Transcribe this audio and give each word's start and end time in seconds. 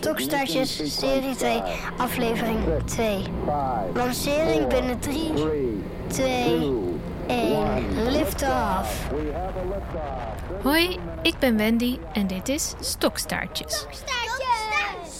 Stokstaartjes, 0.00 0.98
serie 0.98 1.34
2, 1.36 1.62
aflevering 1.96 2.58
2. 2.84 3.24
Lancering 3.94 4.66
binnen 4.66 5.00
3, 5.00 5.32
2, 6.06 6.72
1. 7.26 8.10
Lift 8.10 8.42
off. 8.42 9.10
Hoi, 10.62 10.98
ik 11.22 11.38
ben 11.38 11.56
Wendy 11.56 11.98
en 12.12 12.26
dit 12.26 12.48
is 12.48 12.74
Stokstaartjes. 12.80 13.86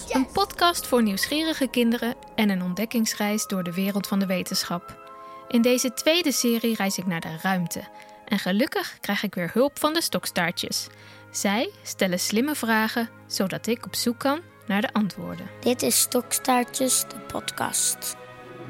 Een 0.09 0.27
podcast 0.31 0.87
voor 0.87 1.03
nieuwsgierige 1.03 1.67
kinderen 1.67 2.15
en 2.35 2.49
een 2.49 2.63
ontdekkingsreis 2.63 3.47
door 3.47 3.63
de 3.63 3.73
wereld 3.73 4.07
van 4.07 4.19
de 4.19 4.25
wetenschap. 4.25 5.09
In 5.47 5.61
deze 5.61 5.93
tweede 5.93 6.31
serie 6.31 6.75
reis 6.75 6.97
ik 6.97 7.05
naar 7.05 7.21
de 7.21 7.37
ruimte. 7.41 7.81
En 8.25 8.39
gelukkig 8.39 8.97
krijg 8.99 9.23
ik 9.23 9.35
weer 9.35 9.49
hulp 9.53 9.79
van 9.79 9.93
de 9.93 10.01
stokstaartjes. 10.01 10.87
Zij 11.31 11.71
stellen 11.83 12.19
slimme 12.19 12.55
vragen, 12.55 13.09
zodat 13.27 13.67
ik 13.67 13.85
op 13.85 13.95
zoek 13.95 14.19
kan 14.19 14.41
naar 14.71 14.81
de 14.81 14.93
antwoorden. 14.93 15.49
Dit 15.59 15.81
is 15.81 15.99
Stokstaartjes, 15.99 17.01
de 17.07 17.19
podcast. 17.19 18.15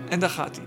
En 0.10 0.20
daar 0.20 0.30
gaat 0.30 0.55
hij. 0.55 0.66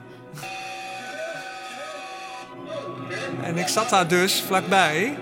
En 3.42 3.56
ik 3.56 3.68
zat 3.68 3.88
daar 3.88 4.08
dus 4.08 4.42
vlakbij. 4.42 5.18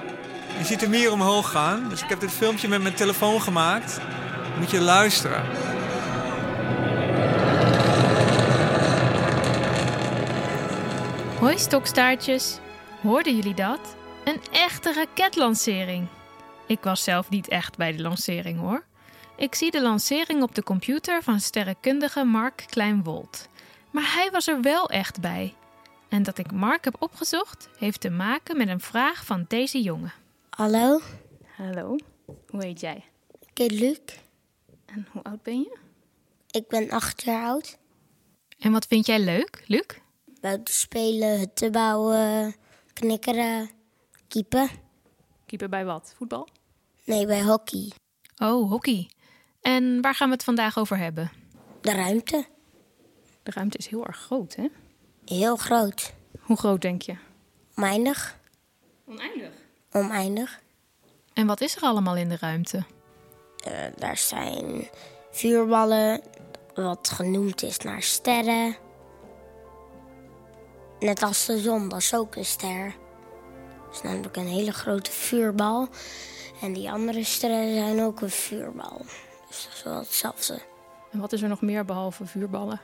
Je 0.58 0.64
ziet 0.64 0.80
hem 0.80 0.92
hier 0.92 1.12
omhoog 1.12 1.50
gaan. 1.50 1.88
Dus 1.88 2.02
ik 2.02 2.08
heb 2.08 2.20
dit 2.20 2.30
filmpje 2.30 2.68
met 2.68 2.82
mijn 2.82 2.94
telefoon 2.94 3.42
gemaakt. 3.42 4.00
Moet 4.58 4.70
je 4.70 4.80
luisteren. 4.80 5.42
Hoi 11.38 11.58
stokstaartjes, 11.58 12.58
hoorden 13.02 13.36
jullie 13.36 13.54
dat? 13.54 13.96
Een 14.24 14.40
echte 14.52 14.92
raketlancering. 14.92 16.06
Ik 16.66 16.82
was 16.82 17.04
zelf 17.04 17.30
niet 17.30 17.48
echt 17.48 17.76
bij 17.76 17.92
de 17.92 18.02
lancering 18.02 18.60
hoor. 18.60 18.90
Ik 19.42 19.54
zie 19.54 19.70
de 19.70 19.82
lancering 19.82 20.42
op 20.42 20.54
de 20.54 20.62
computer 20.62 21.22
van 21.22 21.40
sterrenkundige 21.40 22.24
Mark 22.24 22.64
Kleinwold. 22.70 23.48
Maar 23.90 24.14
hij 24.14 24.30
was 24.30 24.46
er 24.46 24.60
wel 24.60 24.90
echt 24.90 25.20
bij. 25.20 25.54
En 26.08 26.22
dat 26.22 26.38
ik 26.38 26.52
Mark 26.52 26.84
heb 26.84 26.96
opgezocht, 26.98 27.68
heeft 27.78 28.00
te 28.00 28.10
maken 28.10 28.56
met 28.56 28.68
een 28.68 28.80
vraag 28.80 29.24
van 29.24 29.44
deze 29.48 29.82
jongen. 29.82 30.12
Hallo, 30.50 31.00
Hallo, 31.56 31.96
hoe 32.48 32.64
heet 32.64 32.80
jij? 32.80 33.04
ik 33.40 33.58
heet 33.58 33.72
Luc. 33.72 33.98
En 34.86 35.06
hoe 35.12 35.22
oud 35.22 35.42
ben 35.42 35.58
je? 35.58 35.78
Ik 36.50 36.68
ben 36.68 36.90
acht 36.90 37.22
jaar 37.22 37.46
oud. 37.46 37.78
En 38.58 38.72
wat 38.72 38.86
vind 38.86 39.06
jij 39.06 39.20
leuk, 39.20 39.64
Luc? 39.66 39.86
Buiten 40.40 40.74
spelen, 40.74 41.38
hutten 41.38 41.72
bouwen, 41.72 42.54
knikkeren, 42.92 43.70
kiepen. 44.28 44.68
Keeper 45.46 45.68
bij 45.68 45.84
wat? 45.84 46.14
Voetbal? 46.16 46.48
Nee, 47.04 47.26
bij 47.26 47.42
hockey. 47.42 47.92
Oh, 48.36 48.70
hockey. 48.70 49.08
En 49.62 50.00
waar 50.00 50.14
gaan 50.14 50.28
we 50.28 50.34
het 50.34 50.44
vandaag 50.44 50.78
over 50.78 50.98
hebben? 50.98 51.30
De 51.80 51.92
ruimte. 51.92 52.46
De 53.42 53.50
ruimte 53.50 53.78
is 53.78 53.86
heel 53.86 54.06
erg 54.06 54.16
groot, 54.16 54.54
hè? 54.54 54.68
Heel 55.24 55.56
groot. 55.56 56.12
Hoe 56.40 56.56
groot 56.56 56.80
denk 56.80 57.02
je? 57.02 57.16
Oneindig. 57.76 58.38
Oneindig. 59.06 59.52
Oneindig. 59.92 60.60
En 61.32 61.46
wat 61.46 61.60
is 61.60 61.76
er 61.76 61.82
allemaal 61.82 62.16
in 62.16 62.28
de 62.28 62.36
ruimte? 62.40 62.84
Eh, 63.64 63.72
daar 63.96 64.16
zijn 64.16 64.88
vuurballen, 65.30 66.20
wat 66.74 67.08
genoemd 67.08 67.62
is 67.62 67.78
naar 67.78 68.02
sterren. 68.02 68.76
Net 70.98 71.22
als 71.22 71.46
de 71.46 71.58
zon, 71.58 71.88
dat 71.88 71.98
is 71.98 72.14
ook 72.14 72.36
een 72.36 72.44
ster. 72.44 72.94
Dat 73.86 73.94
is 73.94 74.02
namelijk 74.02 74.36
een 74.36 74.46
hele 74.46 74.72
grote 74.72 75.10
vuurbal. 75.10 75.88
En 76.60 76.72
die 76.72 76.90
andere 76.90 77.24
sterren 77.24 77.74
zijn 77.74 78.02
ook 78.02 78.20
een 78.20 78.30
vuurbal. 78.30 79.04
Is 79.52 79.82
wel 79.84 79.98
hetzelfde. 79.98 80.58
En 81.10 81.20
wat 81.20 81.32
is 81.32 81.42
er 81.42 81.48
nog 81.48 81.60
meer 81.60 81.84
behalve 81.84 82.26
vuurballen? 82.26 82.80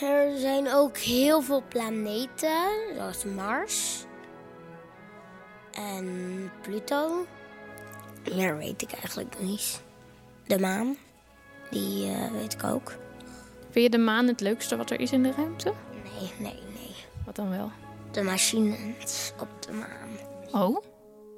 Er 0.00 0.38
zijn 0.38 0.72
ook 0.72 0.96
heel 0.96 1.42
veel 1.42 1.62
planeten, 1.68 2.68
zoals 2.94 3.24
Mars 3.24 4.04
en 5.72 6.50
Pluto. 6.62 7.26
Meer 8.34 8.56
weet 8.56 8.82
ik 8.82 8.92
eigenlijk 8.92 9.40
niet. 9.40 9.80
De 10.46 10.58
maan, 10.58 10.96
die 11.70 12.10
eh, 12.10 12.30
weet 12.30 12.52
ik 12.52 12.64
ook. 12.64 12.92
Vind 13.70 13.84
je 13.84 13.90
de 13.90 14.04
maan 14.04 14.26
het 14.26 14.40
leukste 14.40 14.76
wat 14.76 14.90
er 14.90 15.00
is 15.00 15.12
in 15.12 15.22
de 15.22 15.32
ruimte? 15.32 15.72
Nee, 15.92 16.32
nee, 16.38 16.62
nee. 16.74 16.94
Wat 17.24 17.36
dan 17.36 17.50
wel? 17.50 17.70
De 18.10 18.22
machines 18.22 19.32
op 19.40 19.48
de 19.62 19.72
maan. 19.72 20.08
Oh, 20.62 20.84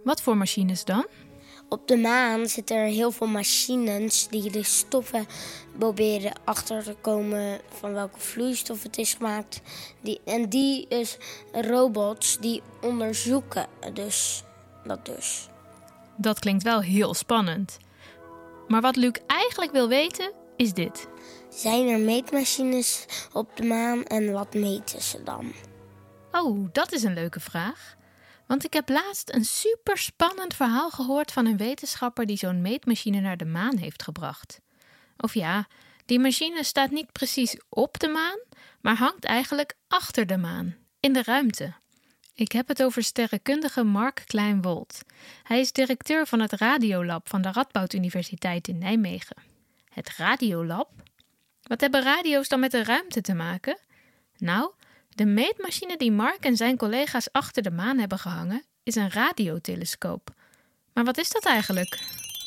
wat 0.05 0.23
voor 0.23 0.37
machines 0.37 0.85
dan? 0.85 1.07
Op 1.69 1.89
de 1.89 1.97
maan 1.97 2.47
zitten 2.47 2.77
er 2.77 2.87
heel 2.87 3.11
veel 3.11 3.27
machines 3.27 4.29
die 4.29 4.51
de 4.51 4.63
stoffen 4.63 5.27
proberen 5.79 6.33
achter 6.45 6.83
te 6.83 6.97
komen 7.01 7.61
van 7.79 7.93
welke 7.93 8.21
vloeistof 8.21 8.83
het 8.83 8.99
is 8.99 9.15
gemaakt. 9.15 9.61
Die, 10.01 10.21
en 10.25 10.49
die 10.49 10.89
is 10.89 11.17
robots 11.53 12.39
die 12.39 12.63
onderzoeken 12.81 13.67
dus 13.93 14.45
dat 14.85 15.07
dus. 15.07 15.49
Dat 16.17 16.39
klinkt 16.39 16.63
wel 16.63 16.81
heel 16.81 17.15
spannend. 17.15 17.79
Maar 18.69 18.81
wat 18.81 18.97
Luc 18.97 19.15
eigenlijk 19.27 19.73
wil 19.73 19.89
weten, 19.89 20.33
is 20.57 20.73
dit. 20.73 21.09
Zijn 21.49 21.89
er 21.89 21.99
meetmachines 21.99 23.07
op 23.33 23.57
de 23.57 23.63
maan 23.63 24.05
en 24.05 24.33
wat 24.33 24.55
meten 24.55 25.03
ze 25.03 25.23
dan? 25.23 25.53
Oh, 26.33 26.69
dat 26.73 26.93
is 26.93 27.03
een 27.03 27.15
leuke 27.15 27.41
vraag. 27.41 27.97
Want 28.49 28.65
ik 28.65 28.73
heb 28.73 28.89
laatst 28.89 29.35
een 29.35 29.45
super 29.45 29.99
spannend 29.99 30.55
verhaal 30.55 30.91
gehoord 30.91 31.33
van 31.33 31.47
een 31.47 31.57
wetenschapper 31.57 32.27
die 32.27 32.37
zo'n 32.37 32.61
meetmachine 32.61 33.21
naar 33.21 33.37
de 33.37 33.45
maan 33.45 33.77
heeft 33.77 34.03
gebracht. 34.03 34.61
Of 35.17 35.35
ja, 35.35 35.67
die 36.07 36.19
machine 36.19 36.65
staat 36.65 36.91
niet 36.91 37.13
precies 37.13 37.57
op 37.69 37.99
de 37.99 38.09
maan, 38.09 38.39
maar 38.81 38.97
hangt 38.97 39.25
eigenlijk 39.25 39.75
achter 39.89 40.27
de 40.27 40.37
maan, 40.37 40.77
in 41.01 41.13
de 41.13 41.23
ruimte. 41.23 41.75
Ik 42.35 42.53
heb 42.53 42.69
het 42.69 42.83
over 42.83 43.03
sterrenkundige 43.03 43.83
Mark 43.85 44.23
Kleinwold. 44.27 45.01
Hij 45.43 45.61
is 45.61 45.73
directeur 45.73 46.27
van 46.27 46.41
het 46.41 46.53
Radiolab 46.53 47.29
van 47.29 47.43
de 47.43 47.53
Radboud 47.53 47.93
Universiteit 47.93 48.69
in 48.69 48.79
Nijmegen. 48.79 49.37
Het 49.89 50.17
Radiolab? 50.17 50.91
Wat 51.63 51.81
hebben 51.81 52.03
radio's 52.03 52.49
dan 52.49 52.61
met 52.61 52.71
de 52.71 52.85
ruimte 52.85 53.21
te 53.21 53.35
maken? 53.35 53.79
Nou, 54.37 54.73
de 55.19 55.27
meetmachine 55.27 55.97
die 55.97 56.13
Mark 56.13 56.45
en 56.45 56.57
zijn 56.57 56.77
collega's 56.77 57.29
achter 57.33 57.63
de 57.63 57.71
maan 57.71 57.99
hebben 57.99 58.19
gehangen, 58.19 58.65
is 58.83 58.95
een 58.95 59.11
radiotelescoop. 59.11 60.35
Maar 60.93 61.05
wat 61.05 61.19
is 61.19 61.31
dat 61.31 61.45
eigenlijk? 61.45 61.99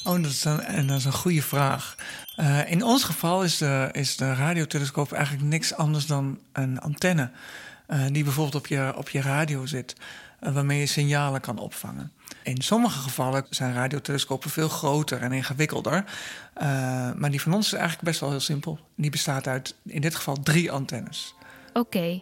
Oh, 0.04 0.14
dat 0.14 0.32
is 0.32 0.44
een, 0.44 0.60
en 0.60 0.88
dat 0.88 0.98
is 0.98 1.06
een 1.06 1.12
goede 1.12 1.42
vraag. 1.42 1.96
Eh, 2.36 2.72
in 2.72 2.84
ons 2.84 3.04
geval 3.04 3.44
is 3.44 3.58
de, 3.58 3.90
is 3.92 4.18
de 4.18 4.34
radiotelescoop 4.34 5.12
eigenlijk 5.12 5.46
niks 5.46 5.74
anders 5.74 6.06
dan 6.06 6.40
een 6.54 6.80
antenne. 6.80 7.32
eh, 7.88 8.06
die 8.12 8.24
bijvoorbeeld 8.24 8.56
op 8.56 8.68
je, 8.68 8.94
op 8.96 9.10
je 9.10 9.22
radio 9.22 9.66
zit, 9.66 9.96
eh, 10.40 10.54
waarmee 10.54 10.80
je 10.80 10.86
signalen 10.86 11.42
kan 11.42 11.58
opvangen. 11.58 12.12
In 12.44 12.62
sommige 12.62 13.00
gevallen 13.00 13.46
zijn 13.50 13.74
radiotelescopen 13.74 14.50
veel 14.50 14.70
groter 14.70 15.22
en 15.22 15.32
ingewikkelder. 15.32 16.04
maar 17.16 17.32
die 17.32 17.42
van 17.42 17.54
ons 17.54 17.66
is 17.66 17.74
eigenlijk 17.74 18.04
best 18.04 18.20
wel 18.20 18.30
heel 18.30 18.40
simpel. 18.40 18.80
Die 18.96 19.12
bestaat 19.12 19.48
uit 19.48 19.76
in 19.86 20.02
dit 20.02 20.16
geval 20.16 20.38
drie 20.44 20.72
antennes. 20.72 21.36
Oké, 21.74 22.22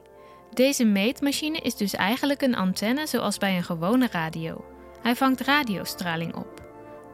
deze 0.53 0.85
meetmachine 0.85 1.57
is 1.57 1.75
dus 1.75 1.93
eigenlijk 1.93 2.41
een 2.41 2.55
antenne 2.55 3.07
zoals 3.07 3.37
bij 3.37 3.57
een 3.57 3.63
gewone 3.63 4.07
radio. 4.11 4.65
Hij 5.01 5.15
vangt 5.15 5.41
radiostraling 5.41 6.35
op. 6.35 6.61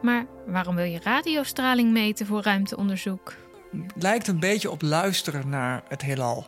Maar 0.02 0.26
waarom 0.46 0.74
wil 0.74 0.84
je 0.84 1.00
radiostraling 1.02 1.92
meten 1.92 2.26
voor 2.26 2.42
ruimteonderzoek? 2.42 3.34
lijkt 3.94 4.28
een 4.28 4.40
beetje 4.40 4.70
op 4.70 4.82
luisteren 4.82 5.48
naar 5.48 5.82
het 5.88 6.02
heelal. 6.02 6.46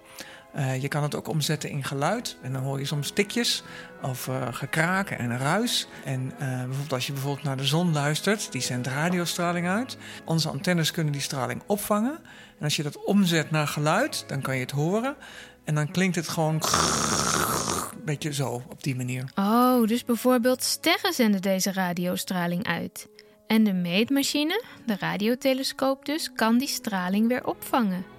Eh, 0.58 0.82
je 0.82 0.88
kan 0.88 1.02
het 1.02 1.14
ook 1.14 1.28
omzetten 1.28 1.70
in 1.70 1.84
geluid. 1.84 2.36
En 2.42 2.52
dan 2.52 2.62
hoor 2.62 2.78
je 2.78 2.84
soms 2.84 3.10
tikjes 3.10 3.62
of 4.02 4.28
eh, 4.28 4.48
gekraken 4.50 5.18
en 5.18 5.38
ruis. 5.38 5.88
En 6.04 6.32
eh, 6.38 6.48
bijvoorbeeld 6.48 6.92
als 6.92 7.06
je 7.06 7.12
bijvoorbeeld 7.12 7.44
naar 7.44 7.56
de 7.56 7.66
zon 7.66 7.92
luistert, 7.92 8.52
die 8.52 8.60
zendt 8.60 8.86
radiostraling 8.86 9.68
uit. 9.68 9.96
Onze 10.24 10.48
antennes 10.48 10.90
kunnen 10.90 11.12
die 11.12 11.22
straling 11.22 11.62
opvangen. 11.66 12.18
En 12.58 12.64
als 12.64 12.76
je 12.76 12.82
dat 12.82 13.04
omzet 13.04 13.50
naar 13.50 13.66
geluid, 13.66 14.24
dan 14.26 14.40
kan 14.40 14.54
je 14.54 14.60
het 14.60 14.70
horen. 14.70 15.16
En 15.64 15.74
dan 15.74 15.90
klinkt 15.90 16.16
het 16.16 16.28
gewoon 16.28 16.54
een 16.54 18.04
beetje 18.04 18.32
zo, 18.32 18.62
op 18.68 18.82
die 18.82 18.96
manier. 18.96 19.24
Oh, 19.34 19.86
dus 19.86 20.04
bijvoorbeeld 20.04 20.62
sterren 20.62 21.12
zenden 21.12 21.42
deze 21.42 21.72
radiostraling 21.72 22.66
uit. 22.66 23.08
En 23.46 23.64
de 23.64 23.72
meetmachine, 23.72 24.62
de 24.86 24.96
radiotelescoop 24.98 26.04
dus, 26.04 26.32
kan 26.32 26.58
die 26.58 26.68
straling 26.68 27.28
weer 27.28 27.46
opvangen. 27.46 28.17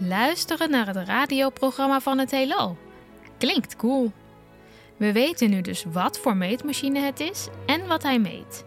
Luisteren 0.00 0.70
naar 0.70 0.86
het 0.86 0.96
radioprogramma 0.96 2.00
van 2.00 2.18
het 2.18 2.30
heelal. 2.30 2.78
Klinkt 3.38 3.76
cool. 3.76 4.12
We 4.96 5.12
weten 5.12 5.50
nu 5.50 5.60
dus 5.60 5.84
wat 5.92 6.18
voor 6.18 6.36
meetmachine 6.36 7.00
het 7.00 7.20
is 7.20 7.48
en 7.66 7.86
wat 7.86 8.02
hij 8.02 8.18
meet. 8.18 8.64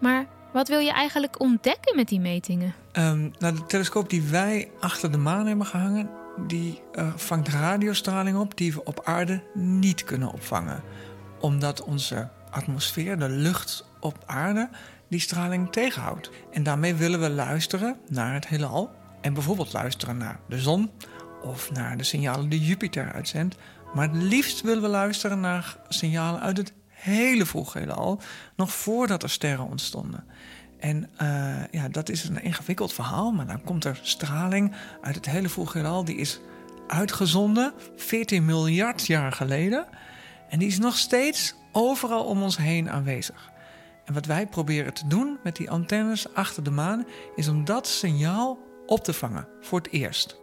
Maar 0.00 0.26
wat 0.52 0.68
wil 0.68 0.78
je 0.78 0.92
eigenlijk 0.92 1.40
ontdekken 1.40 1.96
met 1.96 2.08
die 2.08 2.20
metingen? 2.20 2.74
Ehm, 2.92 3.30
nou, 3.38 3.54
de 3.54 3.66
telescoop 3.66 4.10
die 4.10 4.22
wij 4.22 4.70
achter 4.80 5.12
de 5.12 5.18
maan 5.18 5.46
hebben 5.46 5.66
gehangen, 5.66 6.10
die 6.46 6.82
eh, 6.92 7.12
vangt 7.16 7.48
radiostraling 7.48 8.38
op 8.38 8.56
die 8.56 8.74
we 8.74 8.84
op 8.84 9.00
aarde 9.04 9.42
niet 9.54 10.04
kunnen 10.04 10.32
opvangen. 10.32 10.82
Omdat 11.40 11.82
onze 11.82 12.28
atmosfeer, 12.50 13.18
de 13.18 13.28
lucht 13.28 13.84
op 14.00 14.18
aarde, 14.26 14.68
die 15.08 15.20
straling 15.20 15.72
tegenhoudt. 15.72 16.30
En 16.52 16.62
daarmee 16.62 16.94
willen 16.94 17.20
we 17.20 17.30
luisteren 17.30 17.96
naar 18.08 18.34
het 18.34 18.48
heelal. 18.48 18.90
En 19.20 19.34
bijvoorbeeld 19.34 19.72
luisteren 19.72 20.16
naar 20.16 20.40
de 20.48 20.58
zon 20.58 20.90
of 21.42 21.70
naar 21.70 21.96
de 21.96 22.04
signalen 22.04 22.48
die 22.48 22.60
Jupiter 22.60 23.12
uitzendt. 23.12 23.56
Maar 23.94 24.08
het 24.08 24.22
liefst 24.22 24.60
willen 24.60 24.82
we 24.82 24.88
luisteren 24.88 25.40
naar 25.40 25.76
signalen 25.88 26.40
uit 26.40 26.56
het 26.56 26.72
hele 26.88 27.46
vroege 27.46 27.78
heelal, 27.78 28.20
nog 28.56 28.72
voordat 28.72 29.22
er 29.22 29.30
sterren 29.30 29.68
ontstonden. 29.68 30.24
En 30.78 31.10
uh, 31.22 31.64
ja, 31.70 31.88
dat 31.88 32.08
is 32.08 32.24
een 32.24 32.42
ingewikkeld 32.42 32.92
verhaal, 32.92 33.32
maar 33.32 33.46
dan 33.46 33.62
komt 33.62 33.84
er 33.84 33.98
straling 34.02 34.74
uit 35.00 35.14
het 35.14 35.26
hele 35.26 35.48
vroege 35.48 35.78
heelal. 35.78 36.04
Die 36.04 36.16
is 36.16 36.40
uitgezonden 36.86 37.72
14 37.96 38.44
miljard 38.44 39.06
jaar 39.06 39.32
geleden. 39.32 39.86
En 40.48 40.58
die 40.58 40.68
is 40.68 40.78
nog 40.78 40.96
steeds 40.96 41.54
overal 41.72 42.24
om 42.24 42.42
ons 42.42 42.56
heen 42.56 42.90
aanwezig. 42.90 43.50
En 44.04 44.14
wat 44.14 44.26
wij 44.26 44.46
proberen 44.46 44.94
te 44.94 45.06
doen 45.06 45.38
met 45.42 45.56
die 45.56 45.70
antennes 45.70 46.34
achter 46.34 46.62
de 46.62 46.70
maan, 46.70 47.06
is 47.36 47.48
om 47.48 47.64
dat 47.64 47.86
signaal 47.86 48.58
op 48.88 49.04
te 49.04 49.12
vangen 49.12 49.48
voor 49.60 49.78
het 49.78 49.92
eerst. 49.92 50.36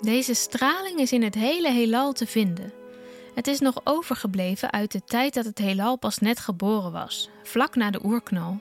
Deze 0.00 0.34
straling 0.34 0.98
is 0.98 1.12
in 1.12 1.22
het 1.22 1.34
hele 1.34 1.70
heelal 1.70 2.12
te 2.12 2.26
vinden. 2.26 2.72
Het 3.34 3.46
is 3.46 3.60
nog 3.60 3.80
overgebleven 3.84 4.72
uit 4.72 4.92
de 4.92 5.04
tijd 5.04 5.34
dat 5.34 5.44
het 5.44 5.58
heelal 5.58 5.98
pas 5.98 6.18
net 6.18 6.38
geboren 6.38 6.92
was, 6.92 7.30
vlak 7.42 7.74
na 7.74 7.90
de 7.90 8.04
oerknal. 8.04 8.60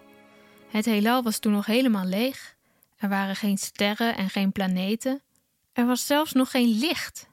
Het 0.67 0.85
heelal 0.85 1.23
was 1.23 1.39
toen 1.39 1.51
nog 1.51 1.65
helemaal 1.65 2.05
leeg. 2.05 2.55
Er 2.97 3.09
waren 3.09 3.35
geen 3.35 3.57
sterren 3.57 4.15
en 4.15 4.29
geen 4.29 4.51
planeten. 4.51 5.21
Er 5.73 5.85
was 5.85 6.05
zelfs 6.05 6.31
nog 6.31 6.51
geen 6.51 6.77
licht. 6.79 7.29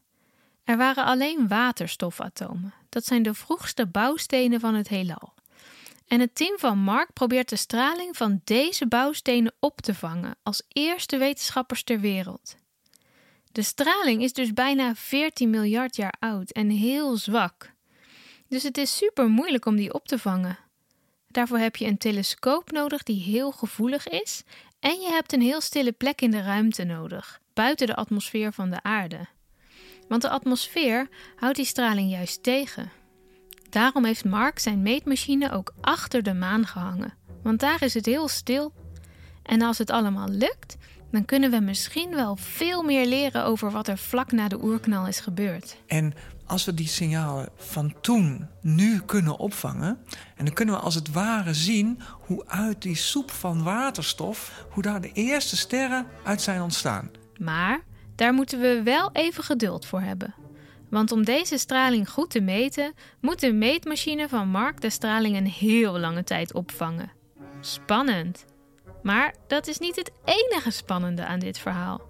Er 0.64 0.76
waren 0.76 1.04
alleen 1.04 1.48
waterstofatomen. 1.48 2.74
Dat 2.88 3.04
zijn 3.04 3.22
de 3.22 3.34
vroegste 3.34 3.86
bouwstenen 3.86 4.60
van 4.60 4.74
het 4.74 4.88
heelal. 4.88 5.32
En 6.08 6.20
het 6.20 6.34
team 6.34 6.58
van 6.58 6.78
Mark 6.78 7.12
probeert 7.12 7.48
de 7.48 7.56
straling 7.56 8.16
van 8.16 8.40
deze 8.44 8.86
bouwstenen 8.86 9.54
op 9.60 9.80
te 9.80 9.94
vangen 9.94 10.36
als 10.42 10.62
eerste 10.68 11.18
wetenschappers 11.18 11.82
ter 11.82 12.00
wereld. 12.00 12.56
De 13.52 13.62
straling 13.62 14.22
is 14.22 14.32
dus 14.32 14.52
bijna 14.52 14.94
14 14.94 15.50
miljard 15.50 15.96
jaar 15.96 16.14
oud 16.18 16.50
en 16.50 16.70
heel 16.70 17.16
zwak. 17.16 17.72
Dus 18.48 18.62
het 18.62 18.78
is 18.78 18.96
super 18.96 19.28
moeilijk 19.28 19.66
om 19.66 19.76
die 19.76 19.94
op 19.94 20.08
te 20.08 20.18
vangen. 20.18 20.58
Daarvoor 21.26 21.58
heb 21.58 21.76
je 21.76 21.86
een 21.86 21.98
telescoop 21.98 22.70
nodig 22.70 23.02
die 23.02 23.22
heel 23.22 23.52
gevoelig 23.52 24.08
is 24.08 24.42
en 24.80 25.00
je 25.00 25.08
hebt 25.08 25.32
een 25.32 25.40
heel 25.40 25.60
stille 25.60 25.92
plek 25.92 26.20
in 26.20 26.30
de 26.30 26.42
ruimte 26.42 26.84
nodig, 26.84 27.40
buiten 27.52 27.86
de 27.86 27.96
atmosfeer 27.96 28.52
van 28.52 28.70
de 28.70 28.82
aarde. 28.82 29.26
Want 30.08 30.22
de 30.22 30.28
atmosfeer 30.28 31.08
houdt 31.36 31.56
die 31.56 31.64
straling 31.64 32.10
juist 32.10 32.42
tegen. 32.42 32.90
Daarom 33.70 34.04
heeft 34.04 34.24
Mark 34.24 34.58
zijn 34.58 34.82
meetmachine 34.82 35.52
ook 35.52 35.74
achter 35.80 36.22
de 36.22 36.34
maan 36.34 36.66
gehangen, 36.66 37.14
want 37.42 37.60
daar 37.60 37.82
is 37.82 37.94
het 37.94 38.06
heel 38.06 38.28
stil. 38.28 38.72
En 39.42 39.62
als 39.62 39.78
het 39.78 39.90
allemaal 39.90 40.28
lukt, 40.28 40.76
dan 41.10 41.24
kunnen 41.24 41.50
we 41.50 41.60
misschien 41.60 42.10
wel 42.10 42.36
veel 42.36 42.82
meer 42.82 43.06
leren 43.06 43.44
over 43.44 43.70
wat 43.70 43.88
er 43.88 43.98
vlak 43.98 44.32
na 44.32 44.48
de 44.48 44.62
oerknal 44.62 45.06
is 45.06 45.20
gebeurd. 45.20 45.76
En 45.86 46.14
als 46.46 46.64
we 46.64 46.74
die 46.74 46.88
signalen 46.88 47.48
van 47.56 47.94
toen 48.00 48.48
nu 48.60 49.00
kunnen 49.00 49.38
opvangen, 49.38 49.98
en 50.36 50.44
dan 50.44 50.54
kunnen 50.54 50.74
we 50.74 50.80
als 50.80 50.94
het 50.94 51.12
ware 51.12 51.54
zien 51.54 52.00
hoe 52.10 52.46
uit 52.46 52.82
die 52.82 52.96
soep 52.96 53.30
van 53.30 53.62
waterstof, 53.62 54.64
hoe 54.70 54.82
daar 54.82 55.00
de 55.00 55.12
eerste 55.12 55.56
sterren 55.56 56.06
uit 56.24 56.40
zijn 56.40 56.62
ontstaan. 56.62 57.10
Maar 57.38 57.80
daar 58.14 58.34
moeten 58.34 58.60
we 58.60 58.80
wel 58.84 59.10
even 59.12 59.44
geduld 59.44 59.86
voor 59.86 60.00
hebben. 60.00 60.34
Want 60.90 61.12
om 61.12 61.24
deze 61.24 61.58
straling 61.58 62.10
goed 62.10 62.30
te 62.30 62.40
meten, 62.40 62.92
moet 63.20 63.40
de 63.40 63.52
meetmachine 63.52 64.28
van 64.28 64.48
Mark 64.48 64.80
de 64.80 64.90
straling 64.90 65.36
een 65.36 65.46
heel 65.46 65.98
lange 65.98 66.24
tijd 66.24 66.54
opvangen. 66.54 67.10
Spannend. 67.60 68.44
Maar 69.02 69.34
dat 69.46 69.66
is 69.66 69.78
niet 69.78 69.96
het 69.96 70.10
enige 70.24 70.70
spannende 70.70 71.24
aan 71.24 71.38
dit 71.38 71.58
verhaal. 71.58 72.00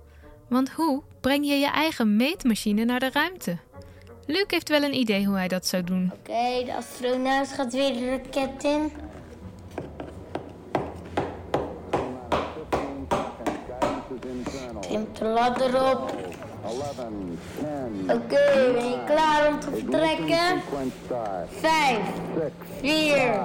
Want 0.49 0.71
hoe 0.71 1.03
breng 1.21 1.47
je 1.47 1.55
je 1.55 1.71
eigen 1.71 2.17
meetmachine 2.17 2.85
naar 2.85 3.01
de 3.01 3.11
ruimte? 3.13 3.57
Luc 4.27 4.45
heeft 4.47 4.69
wel 4.69 4.83
een 4.83 4.95
idee 4.95 5.27
hoe 5.27 5.37
hij 5.37 5.49
dat 5.49 5.67
zou 5.67 5.85
doen. 5.85 6.13
Oké, 6.13 6.65
de 6.65 6.75
astronaut 6.77 7.49
gaat 7.49 7.73
weer 7.73 7.93
de 7.93 8.11
raket 8.11 8.65
in. 8.65 8.93
Klimt 14.81 15.19
de 15.19 15.25
ladder 15.25 15.91
op. 15.91 16.18
Oké, 18.07 18.73
ben 18.75 18.89
je 18.89 18.99
klaar 19.07 19.49
om 19.49 19.61
te 19.61 19.71
vertrekken? 19.71 20.63
Vijf, 21.61 21.99
vier, 22.81 23.41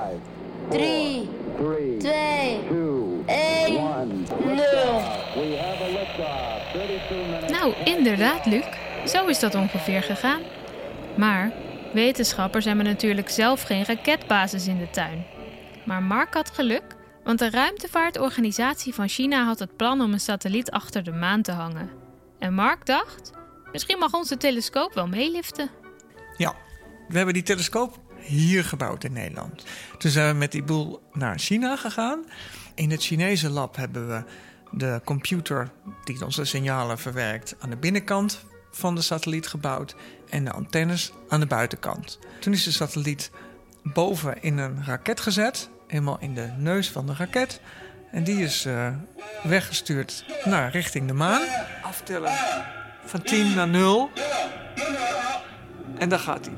drie, 0.69 1.29
twee, 1.99 2.59
één, 3.25 4.25
nul. 4.45 5.01
Nou, 7.49 7.73
inderdaad, 7.83 8.45
Luc. 8.45 8.65
Zo 9.05 9.25
is 9.25 9.39
dat 9.39 9.55
ongeveer 9.55 10.03
gegaan. 10.03 10.41
Maar 11.17 11.51
wetenschappers 11.93 12.65
hebben 12.65 12.85
natuurlijk 12.85 13.29
zelf 13.29 13.61
geen 13.61 13.85
raketbasis 13.85 14.67
in 14.67 14.77
de 14.77 14.89
tuin. 14.89 15.25
Maar 15.85 16.03
Mark 16.03 16.33
had 16.33 16.49
geluk, 16.49 16.95
want 17.23 17.39
de 17.39 17.49
ruimtevaartorganisatie 17.49 18.93
van 18.93 19.07
China 19.07 19.43
had 19.43 19.59
het 19.59 19.75
plan 19.75 20.01
om 20.01 20.13
een 20.13 20.19
satelliet 20.19 20.71
achter 20.71 21.03
de 21.03 21.11
maan 21.11 21.41
te 21.41 21.51
hangen. 21.51 22.02
En 22.43 22.53
Mark 22.53 22.85
dacht, 22.85 23.31
misschien 23.71 23.99
mag 23.99 24.13
onze 24.13 24.37
telescoop 24.37 24.93
wel 24.93 25.07
meeliften. 25.07 25.69
Ja, 26.37 26.55
we 27.07 27.15
hebben 27.15 27.33
die 27.33 27.43
telescoop 27.43 27.99
hier 28.17 28.63
gebouwd 28.63 29.03
in 29.03 29.13
Nederland. 29.13 29.63
Toen 29.97 30.11
zijn 30.11 30.31
we 30.31 30.37
met 30.37 30.51
die 30.51 30.63
boel 30.63 31.01
naar 31.13 31.39
China 31.39 31.75
gegaan. 31.75 32.25
In 32.75 32.91
het 32.91 33.03
Chinese 33.03 33.49
lab 33.49 33.75
hebben 33.75 34.07
we 34.07 34.23
de 34.71 35.01
computer 35.03 35.71
die 36.03 36.25
onze 36.25 36.45
signalen 36.45 36.99
verwerkt 36.99 37.55
aan 37.59 37.69
de 37.69 37.77
binnenkant 37.77 38.45
van 38.71 38.95
de 38.95 39.01
satelliet 39.01 39.47
gebouwd 39.47 39.95
en 40.29 40.45
de 40.45 40.51
antennes 40.51 41.11
aan 41.27 41.39
de 41.39 41.47
buitenkant. 41.47 42.19
Toen 42.39 42.53
is 42.53 42.63
de 42.63 42.71
satelliet 42.71 43.31
boven 43.83 44.41
in 44.41 44.57
een 44.57 44.85
raket 44.85 45.19
gezet, 45.19 45.69
helemaal 45.87 46.19
in 46.19 46.33
de 46.33 46.53
neus 46.57 46.89
van 46.89 47.05
de 47.05 47.13
raket. 47.13 47.61
En 48.11 48.23
die 48.23 48.43
is 48.43 48.65
uh, 48.65 48.87
weggestuurd 49.43 50.25
naar 50.43 50.71
richting 50.71 51.07
de 51.07 51.13
maan. 51.13 51.41
Aftellen 51.93 52.31
van 53.05 53.21
10 53.21 53.53
naar 53.55 53.67
0. 53.67 54.11
En 55.97 56.09
daar 56.09 56.19
gaat 56.19 56.45
hij. 56.45 56.53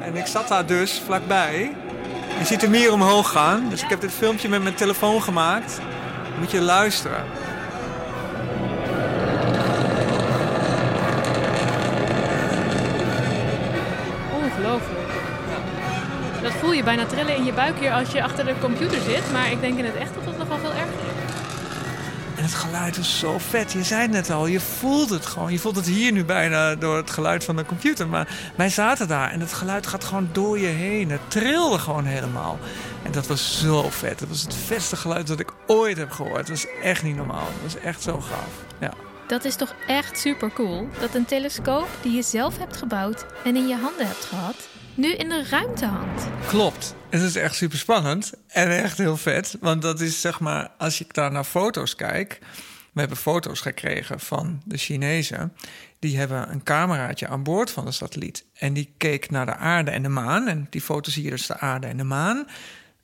en 0.06 0.16
ik 0.16 0.26
zat 0.26 0.48
daar 0.48 0.66
dus 0.66 1.02
vlakbij. 1.04 1.76
Je 2.38 2.44
ziet 2.44 2.60
hem 2.60 2.72
hier 2.72 2.92
omhoog 2.92 3.30
gaan. 3.30 3.68
Dus 3.68 3.82
ik 3.82 3.88
heb 3.88 4.00
dit 4.00 4.12
filmpje 4.12 4.48
met 4.48 4.62
mijn 4.62 4.74
telefoon 4.74 5.22
gemaakt. 5.22 5.80
Moet 6.38 6.50
je 6.50 6.60
luisteren. 6.60 7.24
Dat 16.42 16.52
voel 16.52 16.72
je 16.72 16.82
bijna 16.82 17.06
trillen 17.06 17.36
in 17.36 17.44
je 17.44 17.52
buik 17.52 17.78
hier 17.78 17.92
als 17.92 18.12
je 18.12 18.22
achter 18.22 18.44
de 18.44 18.54
computer 18.60 19.00
zit. 19.00 19.32
Maar 19.32 19.50
ik 19.50 19.60
denk 19.60 19.78
in 19.78 19.84
het 19.84 19.96
echt 19.96 20.14
dat 20.14 20.24
het 20.24 20.38
nog 20.38 20.48
wel 20.48 20.58
veel 20.58 20.72
erger 20.72 21.04
is. 21.04 21.09
Het 22.50 22.58
geluid 22.58 22.96
is 22.96 23.18
zo 23.18 23.38
vet. 23.38 23.72
Je 23.72 23.82
zei 23.82 24.00
het 24.02 24.10
net 24.10 24.30
al, 24.30 24.46
je 24.46 24.60
voelt 24.60 25.10
het 25.10 25.26
gewoon. 25.26 25.52
Je 25.52 25.58
voelt 25.58 25.76
het 25.76 25.86
hier 25.86 26.12
nu 26.12 26.24
bijna 26.24 26.74
door 26.74 26.96
het 26.96 27.10
geluid 27.10 27.44
van 27.44 27.56
de 27.56 27.64
computer. 27.64 28.08
Maar 28.08 28.52
wij 28.56 28.68
zaten 28.68 29.08
daar 29.08 29.30
en 29.30 29.40
het 29.40 29.52
geluid 29.52 29.86
gaat 29.86 30.04
gewoon 30.04 30.28
door 30.32 30.58
je 30.58 30.66
heen. 30.66 31.10
Het 31.10 31.20
trilde 31.28 31.78
gewoon 31.78 32.04
helemaal. 32.04 32.58
En 33.02 33.12
dat 33.12 33.26
was 33.26 33.60
zo 33.60 33.90
vet. 33.90 34.18
Dat 34.18 34.28
was 34.28 34.42
het 34.42 34.54
vetste 34.54 34.96
geluid 34.96 35.26
dat 35.26 35.40
ik 35.40 35.52
ooit 35.66 35.96
heb 35.96 36.10
gehoord. 36.10 36.36
Dat 36.36 36.48
was 36.48 36.66
echt 36.82 37.02
niet 37.02 37.16
normaal. 37.16 37.46
Dat 37.62 37.72
was 37.72 37.82
echt 37.82 38.02
zo 38.02 38.20
gaaf. 38.20 38.64
Ja. 38.78 38.92
Dat 39.26 39.44
is 39.44 39.56
toch 39.56 39.74
echt 39.86 40.18
super 40.18 40.52
cool 40.52 40.88
dat 41.00 41.14
een 41.14 41.24
telescoop 41.24 41.88
die 42.02 42.12
je 42.12 42.22
zelf 42.22 42.58
hebt 42.58 42.76
gebouwd 42.76 43.24
en 43.44 43.56
in 43.56 43.68
je 43.68 43.76
handen 43.76 44.06
hebt 44.06 44.24
gehad, 44.24 44.68
nu 45.00 45.14
in 45.14 45.28
de 45.28 45.44
ruimte 45.50 45.84
hangt. 45.84 46.26
Klopt. 46.48 46.94
Het 47.10 47.22
is 47.22 47.36
echt 47.36 47.54
super 47.54 47.78
spannend 47.78 48.32
en 48.46 48.70
echt 48.82 48.98
heel 48.98 49.16
vet. 49.16 49.56
Want 49.60 49.82
dat 49.82 50.00
is 50.00 50.20
zeg 50.20 50.40
maar, 50.40 50.70
als 50.78 51.00
ik 51.00 51.14
daar 51.14 51.32
naar 51.32 51.44
foto's 51.44 51.94
kijk. 51.94 52.38
We 52.92 53.00
hebben 53.00 53.18
foto's 53.18 53.60
gekregen 53.60 54.20
van 54.20 54.62
de 54.64 54.76
Chinezen. 54.76 55.52
Die 55.98 56.18
hebben 56.18 56.50
een 56.50 56.62
cameraatje 56.62 57.28
aan 57.28 57.42
boord 57.42 57.70
van 57.70 57.84
de 57.84 57.92
satelliet. 57.92 58.44
En 58.54 58.72
die 58.72 58.94
keek 58.96 59.30
naar 59.30 59.46
de 59.46 59.56
aarde 59.56 59.90
en 59.90 60.02
de 60.02 60.08
maan. 60.08 60.48
En 60.48 60.66
die 60.70 60.80
foto 60.80 61.10
zie 61.10 61.24
je 61.24 61.30
dus 61.30 61.46
de 61.46 61.58
aarde 61.58 61.86
en 61.86 61.96
de 61.96 62.04
maan. 62.04 62.46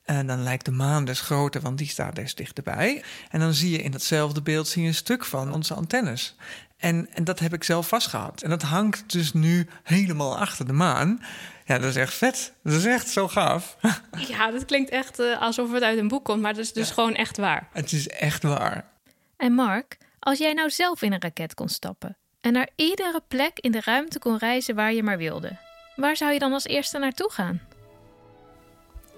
En 0.05 0.27
dan 0.27 0.43
lijkt 0.43 0.65
de 0.65 0.71
maan 0.71 1.05
dus 1.05 1.21
groter, 1.21 1.61
want 1.61 1.79
die 1.79 1.89
staat 1.89 2.15
dus 2.15 2.35
dichterbij. 2.35 3.03
En 3.31 3.41
dan 3.41 3.55
zie 3.55 3.71
je 3.71 3.83
in 3.83 3.91
datzelfde 3.91 4.43
beeld 4.43 4.69
zie 4.69 4.83
je 4.83 4.89
een 4.89 4.95
stuk 4.95 5.25
van 5.25 5.53
onze 5.53 5.75
antennes. 5.75 6.37
En, 6.77 7.09
en 7.13 7.25
dat 7.25 7.39
heb 7.39 7.53
ik 7.53 7.65
zelf 7.65 7.89
vastgehad. 7.89 8.43
En 8.43 8.51
dat 8.51 8.63
hangt 8.63 9.13
dus 9.13 9.33
nu 9.33 9.69
helemaal 9.83 10.39
achter 10.39 10.67
de 10.67 10.73
maan. 10.73 11.23
Ja, 11.65 11.79
dat 11.79 11.91
is 11.91 11.97
echt 11.97 12.15
vet. 12.15 12.53
Dat 12.63 12.73
is 12.73 12.85
echt 12.85 13.09
zo 13.09 13.29
gaaf. 13.29 13.77
Ja, 14.29 14.51
dat 14.51 14.65
klinkt 14.65 14.91
echt 14.91 15.21
uh, 15.21 15.41
alsof 15.41 15.73
het 15.73 15.83
uit 15.83 15.99
een 15.99 16.09
boek 16.09 16.25
komt, 16.25 16.41
maar 16.41 16.55
dat 16.55 16.65
is 16.65 16.73
dus 16.73 16.91
gewoon 16.91 17.15
echt 17.15 17.37
waar. 17.37 17.69
Het 17.73 17.93
is 17.93 18.09
echt 18.09 18.43
waar. 18.43 18.85
En 19.37 19.53
Mark, 19.53 19.99
als 20.19 20.39
jij 20.39 20.53
nou 20.53 20.71
zelf 20.71 21.03
in 21.03 21.13
een 21.13 21.21
raket 21.21 21.55
kon 21.55 21.69
stappen 21.69 22.17
en 22.41 22.53
naar 22.53 22.69
iedere 22.77 23.21
plek 23.29 23.59
in 23.59 23.73
de 23.73 23.81
ruimte 23.85 24.19
kon 24.19 24.39
reizen 24.39 24.75
waar 24.75 24.93
je 24.93 25.03
maar 25.03 25.19
wilde, 25.19 25.59
waar 25.97 26.17
zou 26.17 26.33
je 26.33 26.39
dan 26.39 26.53
als 26.53 26.65
eerste 26.65 26.99
naartoe 26.99 27.33
gaan? 27.33 27.61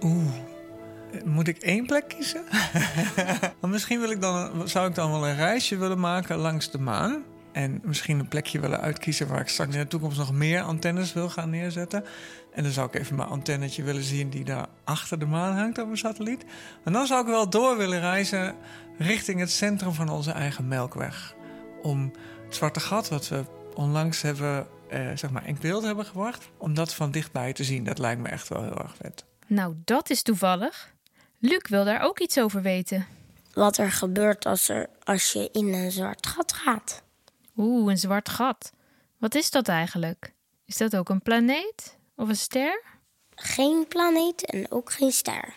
Oeh. 0.00 0.34
Moet 1.24 1.48
ik 1.48 1.58
één 1.58 1.86
plek 1.86 2.08
kiezen? 2.08 2.44
Misschien 3.60 4.00
wil 4.00 4.10
ik 4.10 4.20
dan, 4.20 4.68
zou 4.68 4.88
ik 4.88 4.94
dan 4.94 5.10
wel 5.10 5.26
een 5.28 5.36
reisje 5.36 5.76
willen 5.76 6.00
maken 6.00 6.36
langs 6.36 6.70
de 6.70 6.78
maan. 6.78 7.24
En 7.58 7.80
misschien 7.84 8.18
een 8.18 8.28
plekje 8.28 8.60
willen 8.60 8.80
uitkiezen 8.80 9.28
waar 9.28 9.40
ik 9.40 9.48
straks 9.48 9.74
in 9.74 9.80
de 9.80 9.86
toekomst 9.86 10.18
nog 10.18 10.32
meer 10.32 10.62
antennes 10.62 11.12
wil 11.12 11.28
gaan 11.28 11.50
neerzetten. 11.50 12.04
En 12.52 12.62
dan 12.62 12.72
zou 12.72 12.88
ik 12.88 12.94
even 12.94 13.16
mijn 13.16 13.28
antennetje 13.28 13.82
willen 13.82 14.02
zien 14.02 14.30
die 14.30 14.44
daar 14.44 14.66
achter 14.84 15.18
de 15.18 15.26
maan 15.26 15.56
hangt 15.56 15.78
op 15.78 15.90
een 15.90 15.96
satelliet. 15.96 16.44
En 16.84 16.92
dan 16.92 17.06
zou 17.06 17.20
ik 17.20 17.26
wel 17.26 17.50
door 17.50 17.76
willen 17.76 18.00
reizen 18.00 18.54
richting 18.98 19.40
het 19.40 19.50
centrum 19.50 19.92
van 19.92 20.08
onze 20.08 20.30
eigen 20.30 20.68
melkweg. 20.68 21.34
Om 21.82 22.12
het 22.44 22.54
zwarte 22.54 22.80
gat, 22.80 23.08
wat 23.08 23.28
we 23.28 23.44
onlangs 23.74 24.22
hebben, 24.22 24.66
eh, 24.88 25.10
zeg 25.14 25.30
maar 25.30 25.46
in 25.46 25.56
beeld 25.60 25.82
hebben 25.82 26.04
gebracht, 26.04 26.48
om 26.56 26.74
dat 26.74 26.94
van 26.94 27.10
dichtbij 27.10 27.52
te 27.52 27.64
zien. 27.64 27.84
Dat 27.84 27.98
lijkt 27.98 28.20
me 28.20 28.28
echt 28.28 28.48
wel 28.48 28.62
heel 28.62 28.78
erg 28.78 28.96
vet. 28.96 29.24
Nou, 29.46 29.74
dat 29.84 30.10
is 30.10 30.22
toevallig. 30.22 30.92
Luc 31.38 31.68
wil 31.68 31.84
daar 31.84 32.00
ook 32.02 32.18
iets 32.18 32.38
over 32.38 32.62
weten. 32.62 33.06
Wat 33.52 33.78
er 33.78 33.92
gebeurt 33.92 34.46
als, 34.46 34.68
er, 34.68 34.88
als 35.04 35.32
je 35.32 35.48
in 35.52 35.74
een 35.74 35.90
zwart 35.90 36.26
gat 36.26 36.52
gaat. 36.52 37.06
Oeh, 37.58 37.90
een 37.90 37.98
zwart 37.98 38.28
gat. 38.28 38.72
Wat 39.16 39.34
is 39.34 39.50
dat 39.50 39.68
eigenlijk? 39.68 40.34
Is 40.64 40.76
dat 40.76 40.96
ook 40.96 41.08
een 41.08 41.22
planeet 41.22 41.96
of 42.16 42.28
een 42.28 42.36
ster? 42.36 42.82
Geen 43.34 43.86
planeet 43.88 44.44
en 44.44 44.70
ook 44.70 44.92
geen 44.92 45.12
ster. 45.12 45.54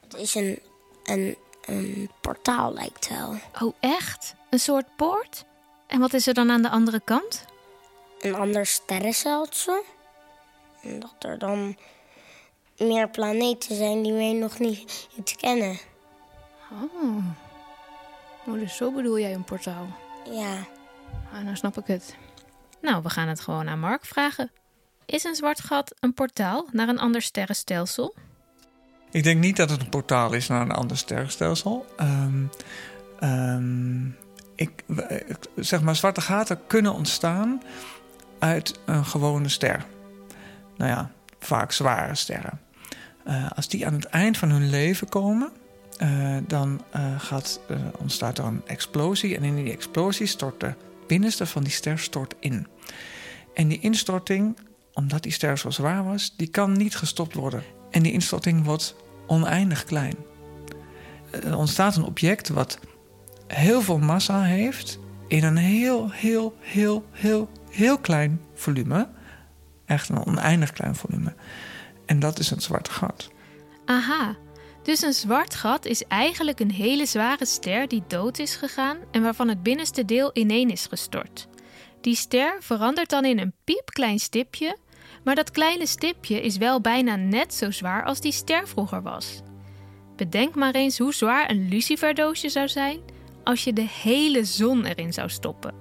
Het 0.00 0.14
is 0.14 0.34
een, 0.34 0.58
een, 1.04 1.36
een 1.64 2.10
portaal, 2.20 2.72
lijkt 2.72 3.08
wel. 3.08 3.34
Oh, 3.60 3.74
echt? 3.80 4.34
Een 4.50 4.60
soort 4.60 4.96
poort? 4.96 5.44
En 5.86 6.00
wat 6.00 6.12
is 6.12 6.26
er 6.26 6.34
dan 6.34 6.50
aan 6.50 6.62
de 6.62 6.70
andere 6.70 7.00
kant? 7.00 7.44
Een 8.20 8.34
ander 8.34 8.66
sterrenstelsel. 8.66 9.84
En 10.82 11.00
dat 11.00 11.14
er 11.18 11.38
dan 11.38 11.76
meer 12.78 13.08
planeten 13.08 13.76
zijn 13.76 14.02
die 14.02 14.12
wij 14.12 14.32
nog 14.32 14.58
niet, 14.58 15.08
kennen. 15.36 15.78
Oh. 16.70 17.24
oh, 18.46 18.52
dus 18.52 18.76
zo 18.76 18.92
bedoel 18.92 19.18
jij 19.18 19.34
een 19.34 19.44
portaal? 19.44 19.86
Ja, 20.30 20.66
Ah, 21.32 21.44
nou 21.44 21.56
snap 21.56 21.78
ik 21.78 21.86
het. 21.86 22.16
Nou, 22.82 23.02
we 23.02 23.10
gaan 23.10 23.28
het 23.28 23.40
gewoon 23.40 23.68
aan 23.68 23.80
Mark 23.80 24.04
vragen. 24.04 24.50
Is 25.06 25.24
een 25.24 25.34
zwart 25.34 25.60
gat 25.60 25.94
een 26.00 26.14
portaal 26.14 26.68
naar 26.72 26.88
een 26.88 26.98
ander 26.98 27.22
sterrenstelsel? 27.22 28.14
Ik 29.10 29.22
denk 29.22 29.40
niet 29.40 29.56
dat 29.56 29.70
het 29.70 29.80
een 29.80 29.88
portaal 29.88 30.32
is 30.32 30.48
naar 30.48 30.60
een 30.60 30.70
ander 30.70 30.96
sterrenstelsel. 30.96 31.86
Ehm, 31.96 32.44
ehm, 33.20 34.06
ik, 34.54 34.84
zeg 35.56 35.82
maar, 35.82 35.96
zwarte 35.96 36.20
gaten 36.20 36.66
kunnen 36.66 36.94
ontstaan 36.94 37.62
uit 38.38 38.80
een 38.84 39.04
gewone 39.04 39.48
ster. 39.48 39.84
Nou 40.76 40.90
ja, 40.90 41.10
vaak 41.38 41.72
zware 41.72 42.14
sterren. 42.14 42.60
Eh, 43.24 43.50
als 43.54 43.68
die 43.68 43.86
aan 43.86 43.94
het 43.94 44.04
eind 44.04 44.38
van 44.38 44.50
hun 44.50 44.70
leven 44.70 45.08
komen, 45.08 45.52
eh, 45.98 46.36
dan 46.46 46.80
eh, 46.90 47.20
gaat, 47.20 47.60
eh, 47.68 47.76
ontstaat 47.98 48.38
er 48.38 48.44
een 48.44 48.62
explosie. 48.66 49.36
En 49.36 49.42
in 49.42 49.56
die 49.56 49.72
explosie 49.72 50.26
stort 50.26 50.60
de 50.60 50.74
binnenste 51.08 51.46
van 51.46 51.62
die 51.62 51.72
ster 51.72 51.98
stort 51.98 52.34
in. 52.40 52.66
En 53.54 53.68
die 53.68 53.80
instorting, 53.80 54.56
omdat 54.92 55.22
die 55.22 55.32
ster 55.32 55.58
zo 55.58 55.70
zwaar 55.70 56.04
was, 56.04 56.36
die 56.36 56.48
kan 56.48 56.72
niet 56.72 56.96
gestopt 56.96 57.34
worden. 57.34 57.62
En 57.90 58.02
die 58.02 58.12
instorting 58.12 58.64
wordt 58.64 58.94
oneindig 59.26 59.84
klein. 59.84 60.14
Er 61.30 61.56
ontstaat 61.56 61.96
een 61.96 62.04
object 62.04 62.48
wat 62.48 62.78
heel 63.46 63.80
veel 63.82 63.98
massa 63.98 64.42
heeft 64.42 64.98
in 65.28 65.44
een 65.44 65.56
heel, 65.56 66.10
heel, 66.10 66.56
heel, 66.60 67.04
heel, 67.10 67.48
heel 67.70 67.98
klein 67.98 68.40
volume. 68.54 69.08
Echt 69.84 70.08
een 70.08 70.26
oneindig 70.26 70.72
klein 70.72 70.94
volume. 70.94 71.34
En 72.06 72.20
dat 72.20 72.38
is 72.38 72.50
een 72.50 72.60
zwart 72.60 72.88
gat. 72.88 73.30
Aha, 73.84 74.36
dus 74.88 75.02
een 75.02 75.12
zwart 75.12 75.54
gat 75.54 75.84
is 75.84 76.04
eigenlijk 76.04 76.60
een 76.60 76.70
hele 76.70 77.06
zware 77.06 77.46
ster 77.46 77.88
die 77.88 78.02
dood 78.06 78.38
is 78.38 78.54
gegaan 78.54 78.98
en 79.10 79.22
waarvan 79.22 79.48
het 79.48 79.62
binnenste 79.62 80.04
deel 80.04 80.30
ineen 80.32 80.70
is 80.70 80.86
gestort. 80.86 81.48
Die 82.00 82.14
ster 82.14 82.56
verandert 82.60 83.10
dan 83.10 83.24
in 83.24 83.38
een 83.38 83.52
piepklein 83.64 84.18
stipje, 84.18 84.76
maar 85.24 85.34
dat 85.34 85.50
kleine 85.50 85.86
stipje 85.86 86.40
is 86.40 86.56
wel 86.56 86.80
bijna 86.80 87.16
net 87.16 87.54
zo 87.54 87.70
zwaar 87.70 88.04
als 88.04 88.20
die 88.20 88.32
ster 88.32 88.68
vroeger 88.68 89.02
was. 89.02 89.40
Bedenk 90.16 90.54
maar 90.54 90.74
eens 90.74 90.98
hoe 90.98 91.14
zwaar 91.14 91.50
een 91.50 91.68
luciferdoosje 91.68 92.48
zou 92.48 92.68
zijn 92.68 93.00
als 93.44 93.64
je 93.64 93.72
de 93.72 93.88
hele 94.02 94.44
zon 94.44 94.84
erin 94.84 95.12
zou 95.12 95.28
stoppen. 95.28 95.74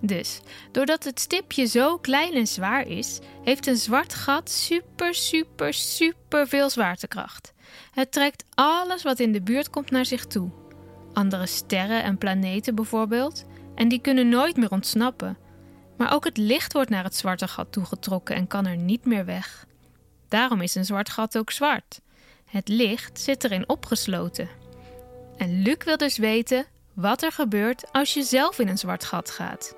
Dus, 0.00 0.40
doordat 0.72 1.04
het 1.04 1.20
stipje 1.20 1.66
zo 1.66 1.98
klein 1.98 2.32
en 2.32 2.46
zwaar 2.46 2.86
is, 2.86 3.18
heeft 3.44 3.66
een 3.66 3.76
zwart 3.76 4.14
gat 4.14 4.50
super, 4.50 5.14
super, 5.14 5.74
super 5.74 6.48
veel 6.48 6.70
zwaartekracht. 6.70 7.52
Het 7.90 8.12
trekt 8.12 8.44
alles 8.54 9.02
wat 9.02 9.20
in 9.20 9.32
de 9.32 9.42
buurt 9.42 9.70
komt 9.70 9.90
naar 9.90 10.06
zich 10.06 10.26
toe. 10.26 10.50
Andere 11.12 11.46
sterren 11.46 12.02
en 12.02 12.18
planeten 12.18 12.74
bijvoorbeeld, 12.74 13.44
en 13.74 13.88
die 13.88 14.00
kunnen 14.00 14.28
nooit 14.28 14.56
meer 14.56 14.70
ontsnappen. 14.70 15.36
Maar 15.96 16.12
ook 16.12 16.24
het 16.24 16.36
licht 16.36 16.72
wordt 16.72 16.90
naar 16.90 17.04
het 17.04 17.16
zwarte 17.16 17.48
gat 17.48 17.72
toegetrokken 17.72 18.36
en 18.36 18.46
kan 18.46 18.66
er 18.66 18.76
niet 18.76 19.04
meer 19.04 19.24
weg. 19.24 19.66
Daarom 20.28 20.60
is 20.60 20.74
een 20.74 20.84
zwart 20.84 21.10
gat 21.10 21.38
ook 21.38 21.50
zwart. 21.50 22.00
Het 22.44 22.68
licht 22.68 23.20
zit 23.20 23.44
erin 23.44 23.68
opgesloten. 23.68 24.48
En 25.36 25.62
Luc 25.62 25.76
wil 25.84 25.96
dus 25.96 26.18
weten 26.18 26.66
wat 26.92 27.22
er 27.22 27.32
gebeurt 27.32 27.92
als 27.92 28.14
je 28.14 28.22
zelf 28.22 28.58
in 28.58 28.68
een 28.68 28.78
zwart 28.78 29.04
gat 29.04 29.30
gaat. 29.30 29.74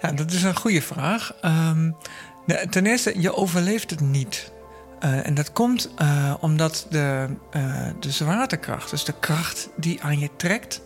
Ja, 0.00 0.12
dat 0.12 0.30
is 0.30 0.42
een 0.42 0.56
goede 0.56 0.82
vraag. 0.82 1.34
Ehm, 1.40 1.92
ten 2.70 2.86
eerste, 2.86 3.20
je 3.20 3.34
overleeft 3.34 3.90
het 3.90 4.00
niet. 4.00 4.52
Eh, 5.06 5.26
en 5.26 5.34
dat 5.34 5.52
komt 5.52 5.90
eh, 5.96 6.34
omdat 6.40 6.86
de, 6.90 7.26
eh, 7.50 7.88
de 8.00 8.10
zwaartekracht, 8.10 8.90
dus 8.90 9.04
de 9.04 9.14
kracht 9.20 9.68
die 9.76 10.02
aan 10.02 10.18
je 10.18 10.30
trekt, 10.36 10.82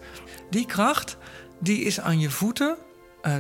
die 0.50 0.66
kracht 0.66 1.16
die 1.58 1.84
is 1.84 2.00
aan 2.00 2.20
je 2.20 2.30
voeten 2.30 2.76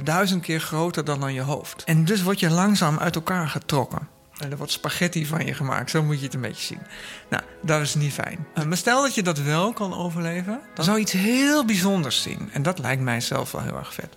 duizend 0.04 0.42
keer 0.42 0.60
groter 0.60 1.04
dan 1.04 1.22
aan 1.22 1.32
je 1.32 1.40
hoofd. 1.40 1.84
En 1.84 2.04
dus 2.04 2.22
word 2.22 2.40
je 2.40 2.50
langzaam 2.50 2.98
uit 2.98 3.14
elkaar 3.14 3.48
getrokken. 3.48 4.08
En 4.38 4.50
er 4.50 4.56
wordt 4.56 4.72
spaghetti 4.72 5.26
van 5.26 5.46
je 5.46 5.54
gemaakt, 5.54 5.90
zo 5.90 6.02
moet 6.02 6.18
je 6.18 6.24
het 6.24 6.34
een 6.34 6.40
beetje 6.40 6.64
zien. 6.64 6.82
Nou, 7.30 7.42
dat 7.62 7.80
is 7.80 7.94
niet 7.94 8.12
fijn. 8.12 8.46
Maar 8.66 8.76
stel 8.76 9.02
dat 9.02 9.14
je 9.14 9.22
dat 9.22 9.38
wel 9.38 9.72
kan 9.72 9.94
overleven, 9.94 10.60
dan 10.74 10.84
zou 10.84 10.96
je 10.96 11.02
iets 11.02 11.12
heel 11.12 11.64
bijzonders 11.64 12.22
zien. 12.22 12.48
En 12.52 12.62
dat 12.62 12.78
lijkt 12.78 13.02
mij 13.02 13.20
zelf 13.20 13.52
wel 13.52 13.62
heel 13.62 13.76
erg 13.76 13.94
vet. 13.94 14.16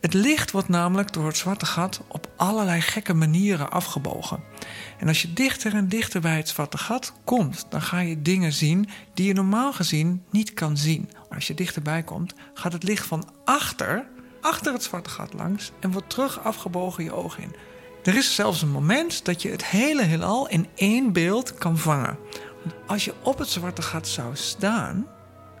Het 0.00 0.14
licht 0.14 0.50
wordt 0.50 0.68
namelijk 0.68 1.12
door 1.12 1.26
het 1.26 1.36
zwarte 1.36 1.66
gat 1.66 2.00
op 2.08 2.28
allerlei 2.36 2.80
gekke 2.80 3.14
manieren 3.14 3.70
afgebogen. 3.70 4.42
En 4.98 5.08
als 5.08 5.22
je 5.22 5.32
dichter 5.32 5.74
en 5.74 5.88
dichter 5.88 6.20
bij 6.20 6.36
het 6.36 6.48
zwarte 6.48 6.78
gat 6.78 7.12
komt, 7.24 7.66
dan 7.68 7.82
ga 7.82 8.00
je 8.00 8.22
dingen 8.22 8.52
zien 8.52 8.88
die 9.14 9.26
je 9.26 9.32
normaal 9.32 9.72
gezien 9.72 10.22
niet 10.30 10.54
kan 10.54 10.76
zien. 10.76 11.10
Als 11.34 11.46
je 11.46 11.54
dichterbij 11.54 12.02
komt, 12.02 12.34
gaat 12.54 12.72
het 12.72 12.82
licht 12.82 13.06
van 13.06 13.28
achter, 13.44 14.06
achter 14.40 14.72
het 14.72 14.82
zwarte 14.82 15.10
gat 15.10 15.32
langs 15.32 15.72
en 15.80 15.92
wordt 15.92 16.10
terug 16.10 16.44
afgebogen 16.44 17.04
je 17.04 17.12
ogen 17.12 17.42
in. 17.42 17.54
Er 18.02 18.16
is 18.16 18.34
zelfs 18.34 18.62
een 18.62 18.70
moment 18.70 19.24
dat 19.24 19.42
je 19.42 19.50
het 19.50 19.64
hele 19.64 20.02
heelal 20.02 20.48
in 20.48 20.66
één 20.74 21.12
beeld 21.12 21.54
kan 21.54 21.78
vangen. 21.78 22.18
Als 22.86 23.04
je 23.04 23.14
op 23.22 23.38
het 23.38 23.48
zwarte 23.48 23.82
gat 23.82 24.08
zou 24.08 24.36
staan, 24.36 25.06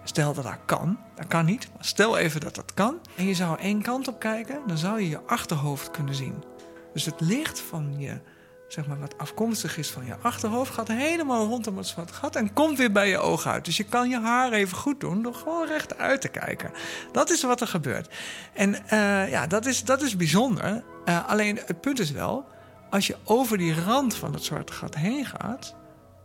Stel 0.08 0.34
dat 0.34 0.44
dat 0.44 0.58
kan, 0.64 0.98
dat 1.14 1.26
kan 1.26 1.44
niet, 1.44 1.68
maar 1.74 1.84
stel 1.84 2.18
even 2.18 2.40
dat 2.40 2.54
dat 2.54 2.74
kan. 2.74 2.98
En 3.16 3.26
je 3.26 3.34
zou 3.34 3.58
één 3.58 3.82
kant 3.82 4.08
op 4.08 4.20
kijken, 4.20 4.60
dan 4.66 4.78
zou 4.78 5.00
je 5.00 5.08
je 5.08 5.20
achterhoofd 5.26 5.90
kunnen 5.90 6.14
zien. 6.14 6.44
Dus 6.92 7.04
het 7.04 7.20
licht 7.20 7.60
van 7.60 7.94
je, 7.98 8.20
zeg 8.68 8.86
maar 8.86 8.98
wat 8.98 9.18
afkomstig 9.18 9.78
is 9.78 9.90
van 9.90 10.04
je 10.04 10.16
achterhoofd, 10.22 10.72
gaat 10.72 10.88
helemaal 10.88 11.46
rondom 11.46 11.76
het 11.76 11.86
zwarte 11.86 12.12
gat 12.12 12.36
en 12.36 12.52
komt 12.52 12.78
weer 12.78 12.92
bij 12.92 13.08
je 13.08 13.18
ogen 13.18 13.50
uit. 13.50 13.64
Dus 13.64 13.76
je 13.76 13.84
kan 13.84 14.08
je 14.08 14.20
haar 14.20 14.52
even 14.52 14.76
goed 14.76 15.00
doen 15.00 15.22
door 15.22 15.34
gewoon 15.34 15.66
rechtuit 15.66 16.20
te 16.20 16.28
kijken. 16.28 16.70
Dat 17.12 17.30
is 17.30 17.42
wat 17.42 17.60
er 17.60 17.68
gebeurt. 17.68 18.14
En 18.54 18.86
eh, 18.86 19.30
ja, 19.30 19.46
dat 19.46 19.66
is, 19.66 19.84
dat 19.84 20.02
is 20.02 20.16
bijzonder. 20.16 20.84
Eh, 21.04 21.28
alleen 21.28 21.60
het 21.66 21.80
punt 21.80 21.98
is 21.98 22.10
wel, 22.10 22.44
als 22.90 23.06
je 23.06 23.16
over 23.24 23.58
die 23.58 23.80
rand 23.84 24.14
van 24.14 24.32
het 24.32 24.44
zwarte 24.44 24.72
gat 24.72 24.94
heen 24.94 25.24
gaat, 25.24 25.74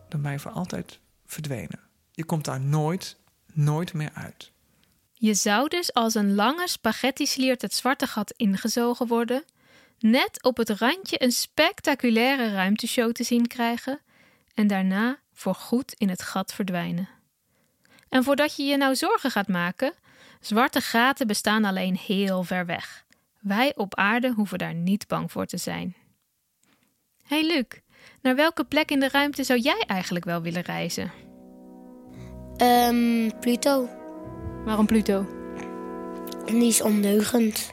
dan 0.09 0.21
ben 0.21 0.31
je 0.31 0.39
voor 0.39 0.51
altijd 0.51 0.99
verdwenen. 1.25 1.79
Je 2.11 2.25
komt 2.25 2.45
daar 2.45 2.61
nooit 2.61 3.21
nooit 3.53 3.93
meer 3.93 4.12
uit. 4.13 4.51
Je 5.13 5.33
zou 5.33 5.67
dus 5.67 5.93
als 5.93 6.13
een 6.13 6.36
lange 6.36 6.67
spaghetti-sliert 6.67 7.62
het 7.62 7.74
zwarte 7.74 8.07
gat 8.07 8.31
ingezogen 8.31 9.07
worden, 9.07 9.43
net 10.00 10.43
op 10.43 10.57
het 10.57 10.69
randje 10.69 11.24
een 11.24 11.31
spectaculaire 11.31 12.51
ruimteshow 12.51 13.12
te 13.12 13.24
zien 13.24 13.48
krijgen 13.48 14.00
en 14.53 14.67
daarna 14.67 15.19
voorgoed 15.33 15.93
in 15.98 16.10
het 16.10 16.22
gat 16.22 16.53
verdwijnen. 16.53 17.10
En 18.10 18.24
voordat 18.24 18.55
je 18.55 18.63
je 18.63 18.77
nou 18.77 18.95
zorgen 18.95 19.31
gaat 19.31 19.48
maken, 19.48 19.93
zwarte 20.39 20.81
gaten 20.81 21.27
bestaan 21.27 21.65
alleen 21.65 21.98
heel 21.98 22.43
ver 22.43 22.65
weg. 22.65 23.05
Wij 23.39 23.75
op 23.75 23.95
aarde 23.95 24.31
hoeven 24.31 24.57
daar 24.57 24.74
niet 24.74 25.07
bang 25.07 25.31
voor 25.31 25.45
te 25.45 25.57
zijn. 25.57 25.95
Hey 27.25 27.45
Luc, 27.45 27.65
naar 28.22 28.36
welke 28.36 28.63
plek 28.63 28.91
in 28.91 29.00
de 29.00 29.10
ruimte 29.10 29.43
zou 29.43 29.60
jij 29.60 29.83
eigenlijk 29.88 30.25
wel 30.25 30.41
willen 30.41 30.62
reizen? 30.62 31.23
Ehm, 32.63 33.29
Pluto. 33.39 33.89
Waarom 34.65 34.86
Pluto? 34.86 35.25
En 36.46 36.60
die 36.60 36.67
is 36.67 36.82
ondeugend. 36.82 37.72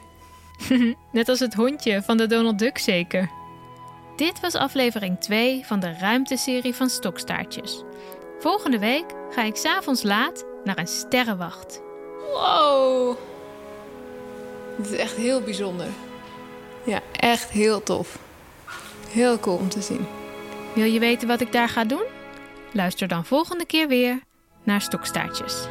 Net 1.11 1.29
als 1.29 1.39
het 1.39 1.53
hondje 1.53 2.01
van 2.01 2.17
de 2.17 2.27
Donald 2.27 2.59
Duck 2.59 2.77
zeker. 2.77 3.29
Dit 4.15 4.39
was 4.39 4.55
aflevering 4.55 5.19
2 5.19 5.65
van 5.65 5.79
de 5.79 5.93
ruimteserie 5.99 6.73
van 6.73 6.89
Stokstaartjes. 6.89 7.83
Volgende 8.39 8.79
week 8.79 9.05
ga 9.29 9.43
ik 9.43 9.55
s'avonds 9.55 10.03
laat 10.03 10.45
naar 10.63 10.77
een 10.77 10.87
sterrenwacht. 10.87 11.81
Wow. 12.33 13.17
Dit 14.77 14.91
is 14.91 14.97
echt 14.97 15.15
heel 15.15 15.41
bijzonder. 15.41 15.87
Ja, 16.83 17.01
echt 17.11 17.49
heel 17.49 17.83
tof. 17.83 18.19
Heel 19.09 19.39
cool 19.39 19.57
om 19.57 19.69
te 19.69 19.81
zien. 19.81 20.05
Wil 20.73 20.85
je 20.85 20.99
weten 20.99 21.27
wat 21.27 21.41
ik 21.41 21.51
daar 21.51 21.69
ga 21.69 21.83
doen? 21.83 22.03
Luister 22.71 23.07
dan 23.07 23.25
volgende 23.25 23.65
keer 23.65 23.87
weer 23.87 24.19
naar 24.63 24.81
Stokstaartjes. 24.81 25.67